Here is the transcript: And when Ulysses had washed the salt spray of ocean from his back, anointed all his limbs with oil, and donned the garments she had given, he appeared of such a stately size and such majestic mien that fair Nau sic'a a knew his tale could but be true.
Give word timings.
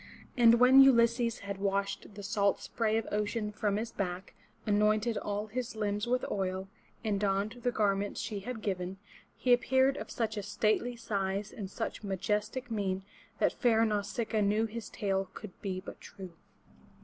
And 0.35 0.55
when 0.59 0.81
Ulysses 0.81 1.41
had 1.41 1.59
washed 1.59 2.15
the 2.15 2.23
salt 2.23 2.59
spray 2.59 2.97
of 2.97 3.07
ocean 3.11 3.51
from 3.51 3.77
his 3.77 3.91
back, 3.91 4.33
anointed 4.65 5.15
all 5.15 5.45
his 5.45 5.75
limbs 5.75 6.07
with 6.07 6.25
oil, 6.31 6.67
and 7.03 7.19
donned 7.19 7.59
the 7.61 7.69
garments 7.71 8.19
she 8.19 8.39
had 8.39 8.63
given, 8.63 8.97
he 9.37 9.53
appeared 9.53 9.97
of 9.97 10.09
such 10.09 10.37
a 10.37 10.41
stately 10.41 10.95
size 10.95 11.51
and 11.53 11.69
such 11.69 12.01
majestic 12.01 12.71
mien 12.71 13.03
that 13.37 13.53
fair 13.53 13.85
Nau 13.85 14.01
sic'a 14.01 14.39
a 14.39 14.41
knew 14.41 14.65
his 14.65 14.89
tale 14.89 15.29
could 15.35 15.51
but 15.61 15.61
be 15.61 15.83
true. 15.99 16.33